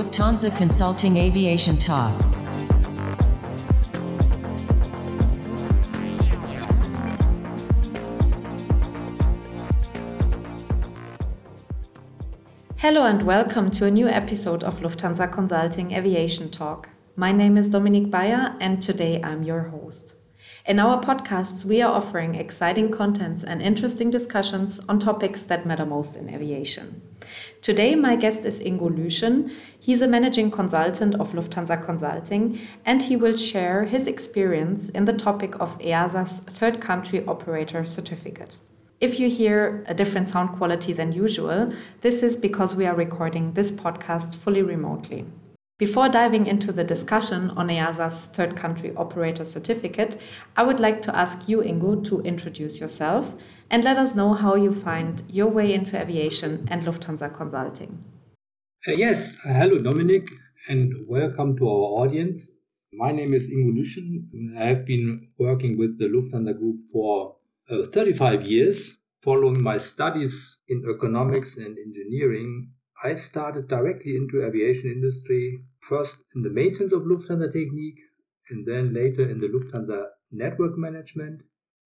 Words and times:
Lufthansa 0.00 0.56
Consulting 0.56 1.18
Aviation 1.18 1.76
Talk. 1.76 2.18
Hello 12.76 13.04
and 13.04 13.22
welcome 13.24 13.70
to 13.72 13.84
a 13.84 13.90
new 13.90 14.08
episode 14.08 14.64
of 14.64 14.78
Lufthansa 14.78 15.30
Consulting 15.30 15.92
Aviation 15.92 16.50
Talk. 16.50 16.88
My 17.16 17.30
name 17.30 17.58
is 17.58 17.68
Dominique 17.68 18.10
Bayer 18.10 18.56
and 18.58 18.80
today 18.80 19.20
I'm 19.22 19.42
your 19.42 19.64
host. 19.64 20.14
In 20.66 20.78
our 20.78 21.02
podcasts, 21.02 21.64
we 21.64 21.80
are 21.80 21.90
offering 21.90 22.34
exciting 22.34 22.90
contents 22.90 23.44
and 23.44 23.62
interesting 23.62 24.10
discussions 24.10 24.78
on 24.90 25.00
topics 25.00 25.40
that 25.44 25.64
matter 25.64 25.86
most 25.86 26.16
in 26.16 26.28
aviation. 26.28 27.00
Today, 27.62 27.94
my 27.94 28.14
guest 28.14 28.44
is 28.44 28.60
Ingo 28.60 28.90
Lüschen. 28.90 29.50
He's 29.78 30.02
a 30.02 30.06
managing 30.06 30.50
consultant 30.50 31.14
of 31.14 31.32
Lufthansa 31.32 31.82
Consulting, 31.82 32.60
and 32.84 33.02
he 33.02 33.16
will 33.16 33.36
share 33.36 33.84
his 33.84 34.06
experience 34.06 34.90
in 34.90 35.06
the 35.06 35.14
topic 35.14 35.58
of 35.60 35.78
EASA's 35.78 36.40
third 36.40 36.78
country 36.78 37.24
operator 37.26 37.86
certificate. 37.86 38.58
If 39.00 39.18
you 39.18 39.30
hear 39.30 39.82
a 39.88 39.94
different 39.94 40.28
sound 40.28 40.58
quality 40.58 40.92
than 40.92 41.10
usual, 41.10 41.72
this 42.02 42.22
is 42.22 42.36
because 42.36 42.74
we 42.74 42.84
are 42.84 42.94
recording 42.94 43.54
this 43.54 43.72
podcast 43.72 44.34
fully 44.34 44.60
remotely. 44.60 45.24
Before 45.80 46.10
diving 46.10 46.46
into 46.46 46.72
the 46.72 46.84
discussion 46.84 47.48
on 47.52 47.68
EASA's 47.68 48.26
third 48.26 48.54
country 48.54 48.92
operator 48.98 49.46
certificate, 49.46 50.20
I 50.54 50.62
would 50.62 50.78
like 50.78 51.00
to 51.00 51.16
ask 51.16 51.48
you, 51.48 51.62
Ingo, 51.62 52.04
to 52.04 52.20
introduce 52.20 52.78
yourself 52.78 53.32
and 53.70 53.82
let 53.82 53.96
us 53.96 54.14
know 54.14 54.34
how 54.34 54.56
you 54.56 54.74
find 54.74 55.22
your 55.26 55.48
way 55.48 55.72
into 55.72 55.98
aviation 55.98 56.68
and 56.70 56.82
Lufthansa 56.82 57.34
Consulting. 57.34 58.04
Uh, 58.86 58.92
yes, 58.92 59.38
hello, 59.42 59.78
Dominic, 59.78 60.24
and 60.68 60.92
welcome 61.08 61.56
to 61.56 61.66
our 61.66 62.04
audience. 62.04 62.46
My 62.92 63.10
name 63.10 63.32
is 63.32 63.50
Ingo 63.50 63.72
Lüschen. 63.72 64.58
I 64.58 64.66
have 64.66 64.84
been 64.84 65.28
working 65.38 65.78
with 65.78 65.98
the 65.98 66.08
Lufthansa 66.08 66.58
Group 66.58 66.76
for 66.92 67.36
uh, 67.70 67.86
35 67.90 68.46
years. 68.46 68.98
Following 69.22 69.62
my 69.62 69.78
studies 69.78 70.58
in 70.68 70.84
economics 70.94 71.56
and 71.56 71.78
engineering, 71.78 72.68
I 73.02 73.14
started 73.14 73.68
directly 73.68 74.14
into 74.14 74.44
aviation 74.44 74.90
industry, 74.90 75.64
first 75.80 76.22
in 76.34 76.42
the 76.42 76.50
maintenance 76.50 76.92
of 76.92 77.02
Lufthansa 77.02 77.48
Technik, 77.50 77.96
and 78.50 78.66
then 78.66 78.92
later 78.92 79.26
in 79.26 79.40
the 79.40 79.46
Lufthansa 79.46 80.08
network 80.30 80.76
management. 80.76 81.40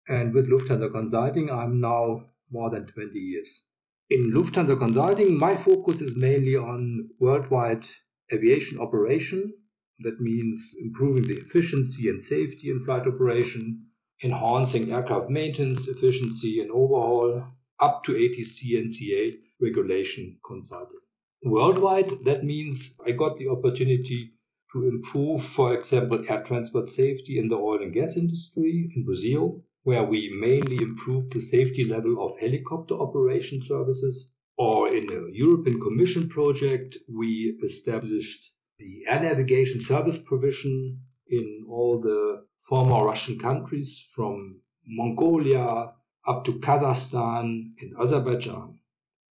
And 0.07 0.33
with 0.33 0.49
Lufthansa 0.49 0.91
Consulting, 0.91 1.51
I'm 1.51 1.79
now 1.79 2.25
more 2.51 2.71
than 2.71 2.87
20 2.87 3.19
years. 3.19 3.61
In 4.09 4.31
Lufthansa 4.31 4.77
Consulting, 4.77 5.37
my 5.37 5.55
focus 5.55 6.01
is 6.01 6.15
mainly 6.15 6.55
on 6.55 7.09
worldwide 7.19 7.85
aviation 8.33 8.79
operation. 8.79 9.53
That 9.99 10.19
means 10.19 10.73
improving 10.81 11.23
the 11.23 11.39
efficiency 11.39 12.09
and 12.09 12.19
safety 12.19 12.71
in 12.71 12.83
flight 12.85 13.05
operation, 13.07 13.85
enhancing 14.23 14.91
aircraft 14.91 15.29
maintenance, 15.29 15.87
efficiency, 15.87 16.59
and 16.59 16.71
overhaul, 16.71 17.43
up 17.79 18.03
to 18.05 18.13
ATC 18.13 18.79
and 18.79 18.89
CA 18.89 19.37
regulation 19.61 20.39
consulting. 20.45 21.02
Worldwide, 21.45 22.23
that 22.25 22.43
means 22.43 22.95
I 23.05 23.11
got 23.11 23.37
the 23.37 23.49
opportunity 23.49 24.31
to 24.71 24.87
improve, 24.87 25.43
for 25.43 25.73
example, 25.73 26.23
air 26.27 26.43
transport 26.43 26.89
safety 26.89 27.37
in 27.37 27.49
the 27.49 27.55
oil 27.55 27.81
and 27.81 27.93
gas 27.93 28.17
industry 28.17 28.89
in 28.95 29.05
Brazil, 29.05 29.63
where 29.83 30.03
we 30.03 30.35
mainly 30.39 30.77
improved 30.77 31.33
the 31.33 31.41
safety 31.41 31.83
level 31.83 32.25
of 32.25 32.39
helicopter 32.39 32.95
operation 32.95 33.61
services. 33.61 34.29
Or 34.57 34.87
in 34.87 35.11
a 35.11 35.31
European 35.31 35.81
Commission 35.81 36.29
project, 36.29 36.97
we 37.07 37.59
established 37.63 38.51
the 38.79 39.01
air 39.09 39.21
navigation 39.21 39.81
service 39.81 40.19
provision 40.19 40.99
in 41.27 41.65
all 41.69 41.99
the 41.99 42.45
former 42.69 43.05
Russian 43.05 43.37
countries 43.39 44.05
from 44.15 44.61
Mongolia 44.85 45.91
up 46.27 46.45
to 46.45 46.53
Kazakhstan 46.53 47.73
and 47.81 47.97
Azerbaijan. 47.99 48.79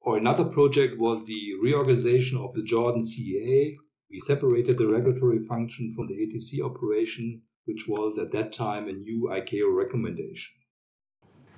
Or 0.05 0.17
another 0.17 0.45
project 0.45 0.99
was 0.99 1.25
the 1.25 1.55
reorganization 1.63 2.39
of 2.39 2.55
the 2.55 2.63
Jordan 2.65 3.03
CAA. 3.03 3.77
We 4.11 4.19
separated 4.21 4.77
the 4.77 4.89
regulatory 4.89 5.47
function 5.47 5.95
from 5.95 6.09
the 6.09 6.15
ATC 6.15 6.61
operation, 6.61 7.43
which 7.67 7.87
was 7.87 8.19
at 8.19 8.33
that 8.33 8.53
time 8.53 8.89
a 8.89 8.93
new 8.93 9.31
ICAO 9.31 9.75
recommendation. 9.77 10.53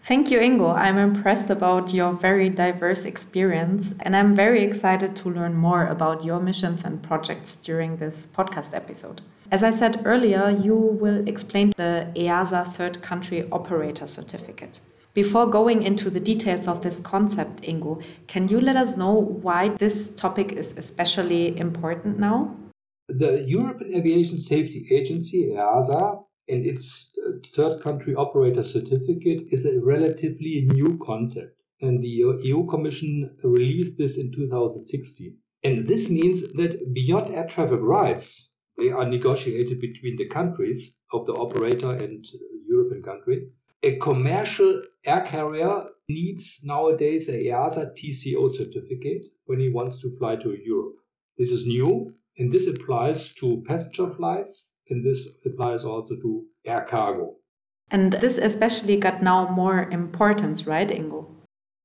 Thank 0.03 0.31
you, 0.31 0.38
Ingo. 0.38 0.75
I'm 0.77 0.99
impressed 0.99 1.49
about 1.49 1.94
your 1.94 2.12
very 2.12 2.50
diverse 2.50 3.06
experience, 3.06 3.94
and 4.00 4.15
I'm 4.15 4.37
very 4.37 4.62
excited 4.62 5.16
to 5.16 5.31
learn 5.31 5.55
more 5.55 5.87
about 5.87 6.22
your 6.22 6.41
missions 6.41 6.82
and 6.84 7.03
projects 7.03 7.56
during 7.56 7.97
this 7.97 8.26
podcast 8.37 8.75
episode. 8.75 9.22
As 9.50 9.62
I 9.62 9.71
said 9.71 10.03
earlier, 10.05 10.50
you 10.50 10.75
will 10.75 11.26
explain 11.26 11.72
the 11.78 12.12
EASA 12.15 12.66
Third 12.75 13.00
Country 13.00 13.49
Operator 13.50 14.06
Certificate. 14.06 14.81
Before 15.14 15.47
going 15.47 15.84
into 15.84 16.10
the 16.10 16.19
details 16.19 16.66
of 16.66 16.82
this 16.82 16.98
concept, 16.98 17.62
Ingo, 17.62 18.02
can 18.26 18.48
you 18.48 18.60
let 18.60 18.75
us 18.75 18.97
know 18.97 19.12
why 19.12 19.69
this 19.69 20.10
topic 20.10 20.50
is 20.50 20.75
especially 20.76 21.56
important 21.56 22.19
now? 22.19 22.56
The 23.08 23.44
European 23.47 23.94
Aviation 23.94 24.38
Safety 24.38 24.88
Agency, 24.91 25.54
EASA, 25.54 26.20
and 26.48 26.66
its 26.66 27.12
uh, 27.25 27.30
third 27.54 27.80
country 27.80 28.16
operator 28.16 28.64
certificate 28.64 29.47
is 29.52 29.64
a 29.64 29.78
relatively 29.80 30.66
new 30.72 30.98
concept. 31.06 31.60
And 31.81 32.02
the 32.02 32.08
EU 32.42 32.66
Commission 32.66 33.36
released 33.44 33.96
this 33.96 34.19
in 34.19 34.32
2016. 34.32 35.36
And 35.62 35.86
this 35.86 36.10
means 36.10 36.42
that 36.54 36.92
beyond 36.92 37.32
air 37.32 37.46
traffic 37.46 37.81
rights, 37.81 38.50
they 38.76 38.91
are 38.91 39.08
negotiated 39.08 39.81
between 39.81 40.16
the 40.16 40.28
countries 40.28 40.96
of 41.12 41.25
the 41.26 41.34
operator 41.34 41.92
and 41.92 42.26
European 42.66 43.02
country 43.02 43.46
a 43.84 43.97
commercial 43.97 44.81
air 45.05 45.21
carrier 45.28 45.84
needs 46.09 46.62
nowadays 46.65 47.28
a 47.28 47.33
EASA 47.33 47.95
TCO 47.95 48.50
certificate 48.50 49.25
when 49.45 49.61
he 49.61 49.69
wants 49.69 50.00
to 50.00 50.17
fly 50.17 50.37
to 50.37 50.56
Europe. 50.65 50.97
This 51.37 51.53
is 51.53 51.67
new, 51.67 52.15
and 52.39 52.50
this 52.50 52.67
applies 52.67 53.34
to 53.34 53.62
passenger 53.69 54.11
flights, 54.11 54.73
and 54.89 55.05
this 55.05 55.28
applies 55.44 55.84
also 55.84 56.15
to 56.17 56.44
air 56.65 56.87
cargo. 56.89 57.37
And 57.91 58.15
this 58.15 58.39
especially 58.39 58.97
got 58.97 59.23
now 59.23 59.50
more 59.50 59.91
importance, 59.91 60.67
right, 60.67 60.89
Ingo? 60.89 61.27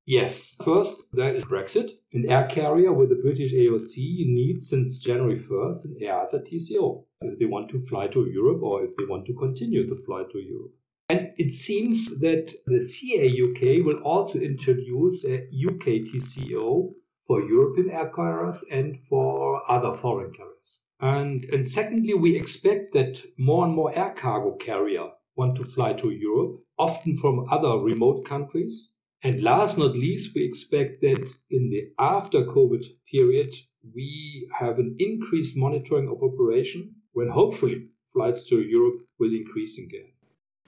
Yes. 0.06 0.56
First, 0.64 0.96
there 1.12 1.36
is 1.36 1.44
Brexit. 1.44 1.90
An 2.14 2.30
air 2.30 2.48
carrier 2.48 2.94
with 2.94 3.10
the 3.10 3.22
British 3.22 3.52
AOC 3.54 3.98
needs 4.38 4.70
since 4.70 5.00
January 5.00 5.40
1st 5.40 5.86
an 5.86 5.98
EASA 6.02 6.48
TCO 6.48 7.04
if 7.22 7.38
they 7.38 7.46
want 7.46 7.70
to 7.72 7.86
fly 7.86 8.08
to 8.08 8.26
Europe 8.26 8.64
or 8.64 8.86
if 8.86 8.92
they 8.98 9.06
want 9.06 9.26
to 9.26 9.34
continue 9.34 9.86
to 9.88 10.02
fly 10.06 10.24
to 10.32 10.40
Europe. 10.40 10.74
And 11.12 11.34
it 11.38 11.54
seems 11.54 12.06
that 12.20 12.54
the 12.68 12.80
CA 12.80 13.28
UK 13.28 13.84
will 13.84 14.00
also 14.04 14.38
introduce 14.38 15.26
a 15.26 15.38
UK 15.38 16.06
TCO 16.06 16.94
for 17.26 17.42
European 17.42 17.90
air 17.90 18.12
carriers 18.16 18.64
and 18.72 19.00
for 19.10 19.60
other 19.72 19.98
foreign 19.98 20.32
carriers. 20.34 20.80
And, 21.00 21.46
and 21.46 21.68
secondly, 21.68 22.14
we 22.14 22.36
expect 22.36 22.94
that 22.94 23.20
more 23.40 23.66
and 23.66 23.74
more 23.74 23.92
air 23.98 24.14
cargo 24.16 24.56
carrier 24.58 25.10
want 25.36 25.56
to 25.56 25.64
fly 25.64 25.94
to 25.94 26.12
Europe, 26.12 26.62
often 26.78 27.18
from 27.18 27.48
other 27.50 27.80
remote 27.80 28.24
countries. 28.26 28.94
And 29.24 29.42
last 29.42 29.80
not 29.80 29.96
least, 29.96 30.36
we 30.36 30.44
expect 30.44 31.02
that 31.02 31.28
in 31.50 31.72
the 31.72 31.92
after 31.98 32.44
COVID 32.44 32.86
period, 33.12 33.52
we 33.96 34.48
have 34.60 34.78
an 34.78 34.96
increased 35.00 35.58
monitoring 35.58 36.08
of 36.08 36.22
operation 36.22 36.94
when 37.14 37.30
hopefully 37.30 37.88
flights 38.14 38.46
to 38.50 38.62
Europe 38.62 39.02
will 39.18 39.34
increase 39.34 39.80
again. 39.80 40.12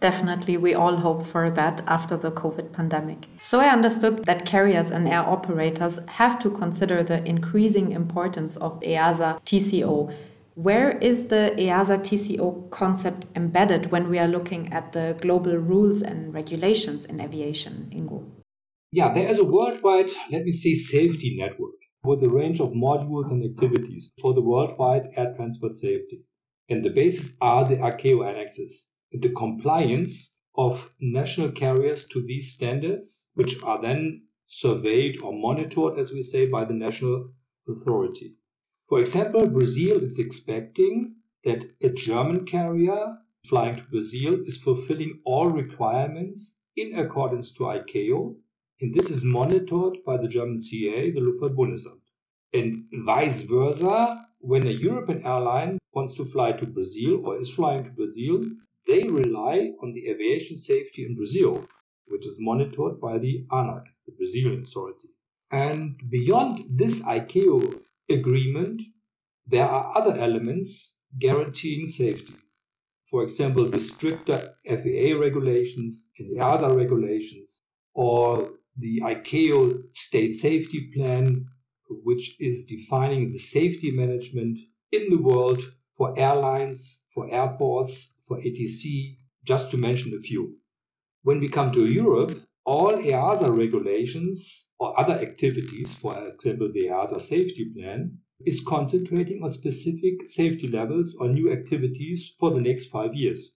Definitely, 0.02 0.58
we 0.58 0.74
all 0.74 0.96
hope 0.96 1.28
for 1.28 1.52
that 1.52 1.84
after 1.86 2.18
the 2.18 2.32
COVID 2.32 2.74
pandemic. 2.74 3.28
So, 3.40 3.60
I 3.60 3.70
understood 3.70 4.26
that 4.26 4.48
carriers 4.48 4.90
and 4.90 5.08
air 5.08 5.20
operators 5.20 6.00
have 6.08 6.40
to 6.40 6.50
consider 6.50 7.04
the 7.04 7.24
increasing 7.24 7.92
importance 7.92 8.58
of 8.58 8.80
EASA 8.80 9.40
TCO. 9.46 10.12
Where 10.56 10.98
is 10.98 11.28
the 11.28 11.54
EASA 11.56 12.00
TCO 12.00 12.72
concept 12.72 13.28
embedded 13.36 13.92
when 13.92 14.10
we 14.10 14.18
are 14.18 14.28
looking 14.28 14.74
at 14.74 14.92
the 14.92 15.16
global 15.22 15.56
rules 15.56 16.02
and 16.02 16.34
regulations 16.34 17.06
in 17.06 17.22
aviation, 17.22 17.88
Ingo? 17.94 18.26
Yeah, 18.92 19.14
there 19.14 19.30
is 19.30 19.38
a 19.38 19.46
worldwide, 19.46 20.10
let 20.32 20.44
me 20.46 20.52
say, 20.52 20.74
safety 20.74 21.38
network 21.40 21.76
with 22.04 22.24
a 22.24 22.30
range 22.30 22.60
of 22.60 22.70
modules 22.72 23.30
and 23.30 23.46
activities 23.46 24.12
for 24.20 24.34
the 24.34 24.42
worldwide 24.42 25.04
air 25.16 25.32
transport 25.36 25.76
safety. 25.76 26.24
And 26.70 26.84
the 26.84 26.90
basis 26.90 27.34
are 27.40 27.70
the 27.70 27.76
ICAO 27.76 28.28
annexes 28.28 28.88
the 29.12 29.30
compliance 29.30 30.32
of 30.56 30.92
national 31.00 31.52
carriers 31.52 32.06
to 32.08 32.22
these 32.22 32.54
standards, 32.54 33.26
which 33.34 33.62
are 33.64 33.82
then 33.82 34.24
surveyed 34.48 35.22
or 35.22 35.34
monitored, 35.34 35.98
as 35.98 36.12
we 36.12 36.22
say, 36.22 36.46
by 36.46 36.66
the 36.66 36.74
national 36.74 37.32
authority. 37.68 38.36
For 38.90 39.00
example, 39.00 39.48
Brazil 39.48 40.04
is 40.04 40.20
expecting 40.20 41.16
that 41.46 41.64
a 41.82 41.90
German 41.90 42.46
carrier 42.46 43.18
flying 43.48 43.78
to 43.78 43.84
Brazil 43.84 44.38
is 44.46 44.58
fulfilling 44.58 45.22
all 45.26 45.48
requirements 45.48 46.62
in 46.76 47.00
accordance 47.00 47.52
to 47.54 47.64
ICAO, 47.64 48.36
and 48.82 48.94
this 48.94 49.10
is 49.10 49.24
monitored 49.24 49.98
by 50.06 50.18
the 50.18 50.28
German 50.28 50.58
CA, 50.58 51.12
the 51.12 51.20
Luftfahrtbundesamt. 51.20 52.02
And 52.54 52.86
vice 53.06 53.44
versa, 53.44 54.26
when 54.40 54.68
a 54.68 54.72
European 54.72 55.26
airline 55.26 55.78
wants 55.94 56.16
to 56.16 56.26
fly 56.26 56.52
to 56.54 56.66
Brazil 56.66 57.22
or 57.26 57.40
is 57.40 57.50
flying 57.50 57.84
to 57.84 57.92
Brazil, 57.92 58.44
they 58.88 59.04
rely 59.04 59.72
on 59.82 59.94
the 59.94 60.10
aviation 60.10 60.58
safety 60.58 61.06
in 61.06 61.16
Brazil, 61.16 61.66
which 62.08 62.26
is 62.26 62.36
monitored 62.40 63.00
by 63.00 63.18
the 63.18 63.46
ANAC, 63.52 63.84
the 64.06 64.14
Brazilian 64.18 64.64
authority. 64.64 65.10
And 65.52 66.00
beyond 66.10 66.66
this 66.70 67.02
ICAO 67.02 67.82
agreement, 68.10 68.82
there 69.48 69.66
are 69.66 69.98
other 69.98 70.18
elements 70.18 70.96
guaranteeing 71.20 71.88
safety. 71.88 72.36
For 73.10 73.24
example, 73.24 73.70
the 73.70 73.80
stricter 73.80 74.56
FAA 74.66 75.20
regulations 75.20 76.04
and 76.18 76.30
the 76.30 76.42
EASA 76.42 76.76
regulations, 76.76 77.64
or 77.94 78.52
the 78.78 79.02
ICAO 79.02 79.84
state 79.94 80.34
safety 80.34 80.92
plan, 80.96 81.46
which 81.90 82.36
is 82.40 82.66
defining 82.66 83.34
the 83.34 83.40
safety 83.40 83.92
management 83.92 84.58
in 84.94 85.10
the 85.10 85.18
world 85.18 85.62
for 85.98 86.18
airlines, 86.18 87.02
for 87.14 87.30
airports, 87.30 88.14
for 88.32 88.40
ATC, 88.40 89.18
just 89.44 89.72
to 89.72 89.78
mention 89.78 90.14
a 90.14 90.22
few. 90.22 90.56
When 91.24 91.42
we 91.42 91.50
come 91.50 91.74
to 91.74 91.86
Europe, 91.86 92.42
all 92.66 92.94
EASA 92.94 93.50
regulations 93.58 94.68
or 94.80 94.98
other 94.98 95.16
activities, 95.16 95.94
for 95.94 96.14
example, 96.30 96.72
the 96.74 96.86
EASA 96.88 97.20
safety 97.22 97.66
plan, 97.76 98.20
is 98.46 98.64
concentrating 98.66 99.44
on 99.44 99.52
specific 99.52 100.14
safety 100.28 100.70
levels 100.70 101.14
or 101.20 101.28
new 101.28 101.52
activities 101.52 102.34
for 102.40 102.52
the 102.52 102.62
next 102.62 102.86
five 102.86 103.14
years. 103.14 103.56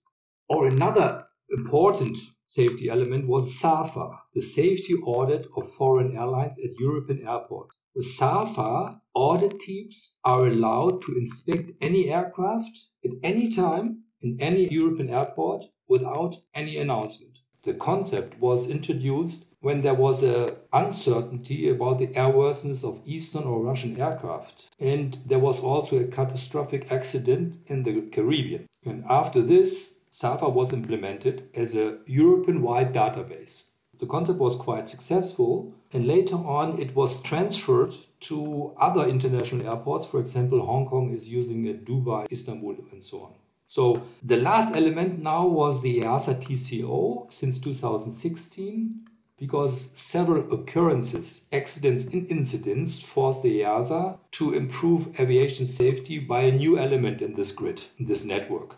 Or 0.50 0.68
another 0.68 1.26
important 1.50 2.18
safety 2.46 2.90
element 2.90 3.28
was 3.30 3.58
SAFA, 3.58 4.10
the 4.34 4.42
safety 4.42 4.96
audit 5.06 5.48
of 5.56 5.74
foreign 5.76 6.18
airlines 6.18 6.60
at 6.60 6.78
European 6.78 7.26
airports. 7.26 7.78
With 7.96 8.06
SAFA, 8.06 9.00
audit 9.14 9.58
teams 9.62 10.18
are 10.26 10.48
allowed 10.48 11.02
to 11.04 11.16
inspect 11.18 11.72
any 11.82 12.10
aircraft 12.10 12.78
at 13.06 13.12
any 13.24 13.50
time 13.50 14.02
in 14.26 14.42
any 14.42 14.68
European 14.74 15.10
airport 15.10 15.66
without 15.88 16.36
any 16.54 16.78
announcement. 16.78 17.40
The 17.64 17.74
concept 17.74 18.40
was 18.40 18.68
introduced 18.68 19.46
when 19.60 19.82
there 19.82 19.94
was 19.96 20.24
a 20.24 20.56
uncertainty 20.74 21.70
about 21.70 22.00
the 22.00 22.08
airworthiness 22.08 22.84
of 22.84 23.02
Eastern 23.06 23.44
or 23.44 23.64
Russian 23.64 24.00
aircraft. 24.00 24.70
And 24.80 25.18
there 25.26 25.40
was 25.48 25.60
also 25.60 25.98
a 25.98 26.06
catastrophic 26.06 26.92
accident 26.92 27.56
in 27.68 27.84
the 27.84 28.02
Caribbean. 28.14 28.68
And 28.84 29.04
after 29.10 29.42
this, 29.42 29.92
SAFA 30.12 30.50
was 30.50 30.74
implemented 30.74 31.50
as 31.54 31.76
a 31.76 31.98
European-wide 32.06 32.94
database. 32.94 33.64
The 34.00 34.06
concept 34.06 34.40
was 34.40 34.56
quite 34.56 34.90
successful, 34.90 35.74
and 35.94 36.06
later 36.06 36.36
on 36.36 36.80
it 36.80 36.96
was 36.96 37.22
transferred 37.22 37.96
to 38.22 38.74
other 38.80 39.08
international 39.08 39.68
airports. 39.68 40.06
For 40.06 40.20
example, 40.20 40.66
Hong 40.66 40.86
Kong 40.86 41.16
is 41.16 41.28
using 41.28 41.66
it, 41.66 41.86
Dubai, 41.86 42.32
Istanbul, 42.32 42.76
and 42.92 43.02
so 43.02 43.18
on. 43.24 43.34
So 43.68 44.04
the 44.24 44.38
last 44.38 44.76
element 44.76 45.22
now 45.22 45.48
was 45.48 45.82
the 45.82 46.02
EASA 46.02 46.42
TCO 46.44 47.32
since 47.34 47.60
2016 47.60 49.06
because 49.38 49.90
several 49.94 50.54
occurrences, 50.54 51.46
accidents, 51.52 52.06
and 52.06 52.30
incidents 52.32 53.02
forced 53.02 53.42
the 53.42 53.62
EASA 53.62 54.18
to 54.32 54.54
improve 54.54 55.20
aviation 55.20 55.66
safety 55.66 56.20
by 56.20 56.42
a 56.44 56.52
new 56.52 56.80
element 56.80 57.22
in 57.22 57.34
this 57.34 57.52
grid, 57.52 57.84
in 57.98 58.06
this 58.06 58.24
network. 58.24 58.78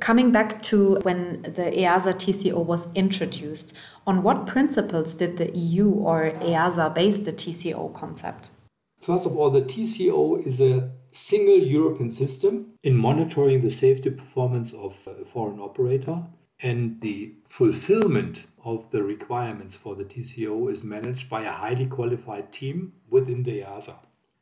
Coming 0.00 0.30
back 0.30 0.62
to 0.64 1.00
when 1.02 1.42
the 1.42 1.72
EASA 1.76 2.14
TCO 2.14 2.64
was 2.64 2.86
introduced, 2.94 3.74
on 4.06 4.22
what 4.22 4.46
principles 4.46 5.14
did 5.14 5.36
the 5.36 5.50
EU 5.56 5.90
or 5.90 6.30
EASA 6.40 6.94
base 6.94 7.18
the 7.18 7.32
TCO 7.32 7.92
concept? 7.92 8.50
First 9.00 9.26
of 9.26 9.36
all, 9.36 9.50
the 9.50 9.62
TCO 9.62 10.44
is 10.44 10.60
a 10.60 10.90
single 11.12 11.56
European 11.58 12.10
system 12.10 12.74
in 12.82 12.96
monitoring 12.96 13.60
the 13.60 13.70
safety 13.70 14.10
performance 14.10 14.72
of 14.72 14.96
a 15.06 15.24
foreign 15.24 15.60
operator 15.60 16.22
and 16.60 17.00
the 17.00 17.32
fulfillment 17.48 18.46
of 18.64 18.90
the 18.90 19.02
requirements 19.02 19.76
for 19.76 19.94
the 19.94 20.04
TCO 20.04 20.70
is 20.70 20.82
managed 20.82 21.30
by 21.30 21.42
a 21.42 21.52
highly 21.52 21.86
qualified 21.86 22.52
team 22.52 22.92
within 23.08 23.44
the 23.44 23.60
EASA. 23.60 23.94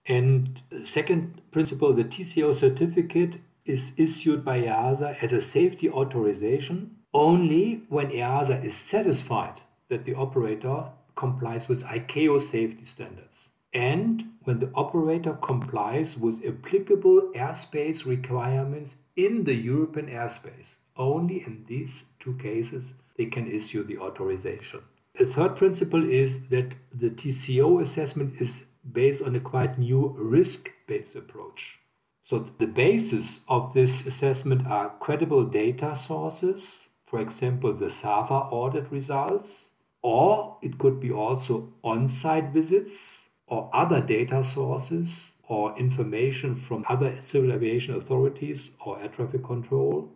And 0.06 0.62
second 0.84 1.42
principle, 1.50 1.92
the 1.92 2.04
TCO 2.04 2.54
certificate 2.54 3.38
is 3.66 3.92
issued 3.98 4.44
by 4.44 4.62
EASA 4.62 5.22
as 5.22 5.32
a 5.32 5.40
safety 5.40 5.90
authorization 5.90 6.96
only 7.12 7.82
when 7.90 8.10
EASA 8.10 8.64
is 8.64 8.74
satisfied 8.76 9.60
that 9.88 10.04
the 10.04 10.14
operator 10.14 10.84
complies 11.14 11.68
with 11.68 11.84
ICAO 11.84 12.40
safety 12.40 12.84
standards 12.84 13.50
and 13.76 14.24
when 14.44 14.58
the 14.58 14.70
operator 14.74 15.34
complies 15.42 16.16
with 16.16 16.42
applicable 16.46 17.30
airspace 17.34 18.06
requirements 18.06 18.96
in 19.16 19.44
the 19.44 19.54
European 19.54 20.06
airspace. 20.06 20.76
Only 20.96 21.42
in 21.44 21.62
these 21.68 22.06
two 22.18 22.34
cases 22.38 22.94
they 23.18 23.26
can 23.26 23.50
issue 23.50 23.84
the 23.84 23.98
authorization. 23.98 24.80
The 25.18 25.26
third 25.26 25.56
principle 25.56 26.08
is 26.10 26.40
that 26.48 26.74
the 26.94 27.10
TCO 27.10 27.82
assessment 27.82 28.40
is 28.40 28.64
based 28.92 29.20
on 29.20 29.34
a 29.34 29.40
quite 29.40 29.78
new 29.78 30.14
risk 30.16 30.70
based 30.86 31.14
approach. 31.14 31.78
So, 32.24 32.46
the 32.58 32.66
basis 32.66 33.40
of 33.46 33.74
this 33.74 34.06
assessment 34.06 34.66
are 34.66 34.96
credible 35.00 35.44
data 35.44 35.94
sources, 35.94 36.84
for 37.06 37.20
example, 37.20 37.72
the 37.74 37.90
SAFA 37.90 38.48
audit 38.60 38.90
results, 38.90 39.70
or 40.02 40.56
it 40.62 40.78
could 40.78 40.98
be 40.98 41.12
also 41.12 41.72
on 41.84 42.08
site 42.08 42.50
visits 42.52 43.25
or 43.46 43.70
other 43.72 44.00
data 44.00 44.42
sources 44.42 45.28
or 45.48 45.78
information 45.78 46.56
from 46.56 46.84
other 46.88 47.16
civil 47.20 47.52
aviation 47.52 47.94
authorities 47.94 48.72
or 48.84 49.00
air 49.00 49.08
traffic 49.08 49.44
control. 49.44 50.12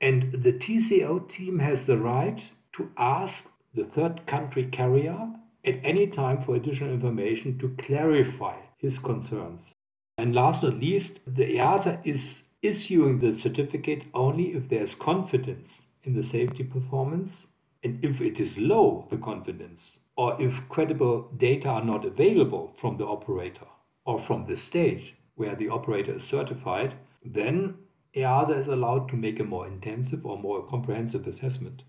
And 0.00 0.32
the 0.32 0.52
TCO 0.52 1.28
team 1.28 1.60
has 1.60 1.86
the 1.86 1.98
right 1.98 2.50
to 2.72 2.90
ask 2.96 3.50
the 3.74 3.84
third 3.84 4.26
country 4.26 4.64
carrier 4.66 5.30
at 5.64 5.80
any 5.82 6.06
time 6.06 6.42
for 6.42 6.54
additional 6.54 6.92
information 6.92 7.58
to 7.58 7.68
clarify 7.78 8.56
his 8.76 8.98
concerns. 8.98 9.74
And 10.18 10.34
last 10.34 10.62
but 10.62 10.74
not 10.74 10.80
least, 10.80 11.20
the 11.26 11.56
EASA 11.56 12.00
is 12.04 12.44
issuing 12.62 13.18
the 13.18 13.38
certificate 13.38 14.04
only 14.14 14.54
if 14.54 14.68
there's 14.68 14.94
confidence 14.94 15.86
in 16.02 16.14
the 16.14 16.22
safety 16.22 16.64
performance 16.64 17.48
and 17.82 18.02
if 18.02 18.20
it 18.20 18.40
is 18.40 18.58
low, 18.58 19.06
the 19.10 19.18
confidence, 19.18 19.98
or 20.16 20.40
if 20.40 20.68
credible 20.68 21.30
data 21.36 21.68
are 21.68 21.84
not 21.84 22.04
available 22.04 22.72
from 22.76 22.96
the 22.96 23.06
operator 23.06 23.66
or 24.04 24.18
from 24.18 24.44
the 24.44 24.56
stage 24.56 25.14
where 25.34 25.56
the 25.56 25.68
operator 25.68 26.14
is 26.14 26.24
certified, 26.24 26.94
then 27.24 27.74
EASA 28.14 28.58
is 28.58 28.68
allowed 28.68 29.08
to 29.08 29.16
make 29.16 29.40
a 29.40 29.44
more 29.44 29.66
intensive 29.66 30.24
or 30.24 30.38
more 30.38 30.62
comprehensive 30.62 31.26
assessment. 31.26 31.82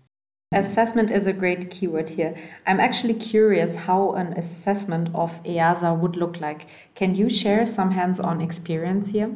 Assessment 0.52 1.10
is 1.10 1.26
a 1.26 1.32
great 1.32 1.70
keyword 1.70 2.08
here. 2.10 2.34
I'm 2.66 2.80
actually 2.80 3.14
curious 3.14 3.74
how 3.74 4.12
an 4.12 4.32
assessment 4.34 5.10
of 5.14 5.42
EASA 5.44 5.98
would 5.98 6.16
look 6.16 6.40
like. 6.40 6.66
Can 6.94 7.14
you 7.14 7.28
share 7.28 7.66
some 7.66 7.90
hands 7.90 8.20
on 8.20 8.40
experience 8.40 9.10
here? 9.10 9.32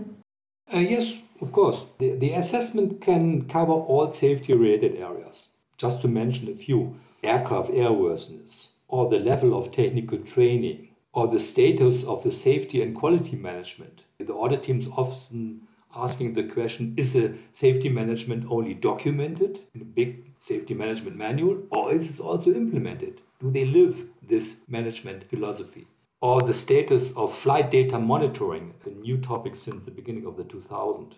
Uh, 0.73 0.79
yes, 0.79 1.19
of 1.41 1.53
course. 1.53 1.85
The, 1.99 2.11
the 2.17 2.33
assessment 2.33 3.01
can 3.01 3.49
cover 3.49 3.73
all 3.73 4.11
safety 4.11 4.55
related 4.55 4.97
areas. 4.97 5.49
Just 5.79 6.01
to 6.03 6.09
mention 6.09 6.49
a 6.49 6.55
few 6.55 6.97
aircraft 7.23 7.71
airworthiness, 7.71 8.69
or 8.91 9.09
the 9.09 9.19
level 9.19 9.57
of 9.57 9.71
technical 9.71 10.19
training 10.19 10.89
or 11.13 11.29
the 11.29 11.39
status 11.39 12.05
of 12.05 12.23
the 12.23 12.31
safety 12.31 12.83
and 12.83 12.95
quality 12.95 13.37
management. 13.37 14.03
The 14.19 14.33
audit 14.33 14.65
teams 14.65 14.89
often 14.89 15.63
asking 15.95 16.35
the 16.35 16.45
question 16.45 16.95
is 16.97 17.13
the 17.13 17.35
safety 17.53 17.89
management 17.89 18.47
only 18.49 18.75
documented 18.75 19.61
in 19.75 19.81
a 19.81 19.85
big 19.85 20.33
safety 20.41 20.75
management 20.75 21.17
manual 21.17 21.63
or 21.71 21.93
is 21.93 22.15
it 22.15 22.21
also 22.21 22.53
implemented? 22.53 23.21
Do 23.41 23.51
they 23.51 23.65
live 23.65 24.07
this 24.23 24.57
management 24.69 25.29
philosophy? 25.31 25.87
Or 26.21 26.43
the 26.43 26.53
status 26.53 27.13
of 27.13 27.35
flight 27.35 27.71
data 27.71 27.99
monitoring, 27.99 28.75
a 28.85 28.91
new 28.91 29.17
topic 29.19 29.57
since 29.57 29.85
the 29.85 29.91
beginning 29.91 30.27
of 30.27 30.37
the 30.37 30.45
2000. 30.45 31.15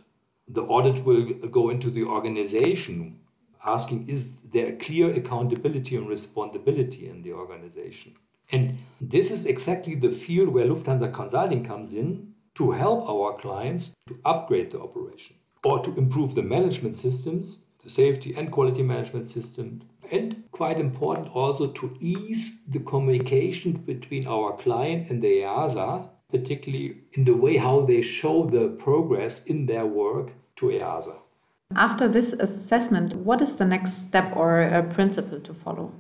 The 0.49 0.63
audit 0.63 1.05
will 1.05 1.25
go 1.51 1.71
into 1.71 1.91
the 1.91 2.05
organization 2.05 3.19
asking 3.65 4.09
is 4.09 4.29
there 4.53 4.69
a 4.69 4.77
clear 4.77 5.13
accountability 5.13 5.97
and 5.97 6.09
responsibility 6.09 7.09
in 7.09 7.23
the 7.23 7.33
organization? 7.33 8.15
And 8.51 8.79
this 9.01 9.31
is 9.31 9.47
exactly 9.47 9.95
the 9.95 10.11
field 10.11 10.49
where 10.49 10.67
Lufthansa 10.67 11.13
Consulting 11.13 11.65
comes 11.65 11.95
in 11.95 12.35
to 12.55 12.71
help 12.73 13.09
our 13.09 13.39
clients 13.39 13.93
to 14.09 14.19
upgrade 14.25 14.73
the 14.73 14.81
operation 14.81 15.37
or 15.65 15.83
to 15.85 15.95
improve 15.97 16.35
the 16.35 16.43
management 16.43 16.97
systems, 16.97 17.59
the 17.83 17.89
safety 17.89 18.35
and 18.37 18.53
quality 18.53 18.83
management 18.83 19.31
system, 19.31 19.83
and 20.11 20.45
quite 20.53 20.79
important 20.79 21.35
also 21.35 21.67
to 21.67 21.97
ease 21.99 22.59
the 22.69 22.81
communication 22.81 23.73
between 23.73 24.27
our 24.27 24.55
client 24.59 25.09
and 25.09 25.23
the 25.23 25.41
EASA, 25.41 26.09
particularly 26.31 26.99
in 27.13 27.25
the 27.25 27.35
way 27.35 27.57
how 27.57 27.81
they 27.87 28.03
show 28.03 28.45
the 28.45 28.69
progress 28.79 29.45
in 29.45 29.65
their 29.65 29.87
work 29.87 30.33
to 30.57 30.67
EASA. 30.67 31.22
After 31.77 32.09
this 32.09 32.33
assessment, 32.33 33.15
what 33.15 33.41
is 33.41 33.57
the 33.57 33.65
next 33.65 34.03
step 34.03 34.37
or 34.37 34.87
principle 34.95 35.41
to 35.41 35.55
follow? 35.55 35.93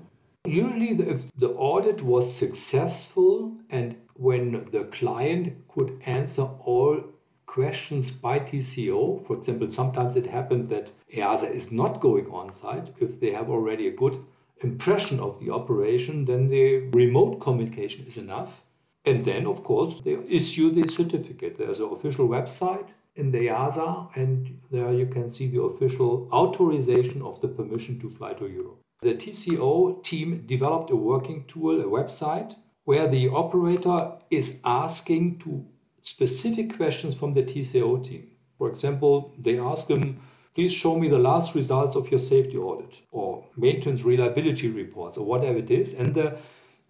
Usually, 0.44 0.90
if 1.00 1.32
the 1.36 1.50
audit 1.50 2.02
was 2.02 2.34
successful 2.34 3.52
and 3.70 3.96
when 4.14 4.68
the 4.72 4.84
client 4.84 5.54
could 5.68 6.00
answer 6.04 6.42
all 6.42 7.04
questions 7.46 8.10
by 8.10 8.40
TCO, 8.40 9.26
for 9.26 9.36
example, 9.36 9.70
sometimes 9.70 10.16
it 10.16 10.26
happened 10.26 10.68
that 10.70 10.90
EASA 11.12 11.54
is 11.54 11.70
not 11.70 12.00
going 12.00 12.26
on 12.30 12.50
site. 12.50 12.88
If 12.98 13.20
they 13.20 13.30
have 13.32 13.50
already 13.50 13.88
a 13.88 13.96
good 13.96 14.24
impression 14.62 15.20
of 15.20 15.38
the 15.38 15.50
operation, 15.50 16.24
then 16.24 16.48
the 16.48 16.88
remote 16.92 17.40
communication 17.40 18.04
is 18.06 18.18
enough. 18.18 18.62
And 19.04 19.24
then, 19.24 19.46
of 19.46 19.64
course, 19.64 19.94
they 20.04 20.16
issue 20.28 20.70
the 20.70 20.88
certificate. 20.88 21.58
There's 21.58 21.80
an 21.80 21.90
official 21.92 22.28
website 22.28 22.88
in 23.16 23.30
the 23.30 23.48
EASA, 23.48 24.16
and 24.16 24.60
there 24.70 24.92
you 24.92 25.06
can 25.06 25.30
see 25.30 25.48
the 25.48 25.60
official 25.60 26.28
authorization 26.32 27.22
of 27.22 27.40
the 27.40 27.48
permission 27.48 28.00
to 28.00 28.08
fly 28.08 28.32
to 28.34 28.46
Europe. 28.46 28.80
The 29.02 29.14
TCO 29.14 30.02
team 30.02 30.44
developed 30.46 30.90
a 30.90 30.96
working 30.96 31.44
tool, 31.46 31.80
a 31.80 31.84
website, 31.84 32.54
where 32.84 33.08
the 33.08 33.28
operator 33.28 34.12
is 34.30 34.58
asking 34.64 35.38
to 35.40 35.64
specific 36.02 36.76
questions 36.76 37.14
from 37.14 37.34
the 37.34 37.42
TCO 37.42 38.04
team. 38.04 38.28
For 38.58 38.70
example, 38.70 39.34
they 39.38 39.58
ask 39.58 39.86
them, 39.86 40.20
please 40.54 40.72
show 40.72 40.98
me 40.98 41.08
the 41.08 41.18
last 41.18 41.54
results 41.54 41.96
of 41.96 42.10
your 42.10 42.20
safety 42.20 42.56
audit 42.56 42.94
or 43.10 43.44
maintenance 43.56 44.02
reliability 44.02 44.68
reports 44.68 45.18
or 45.18 45.26
whatever 45.26 45.58
it 45.58 45.70
is. 45.70 45.94
And 45.94 46.14
the 46.14 46.38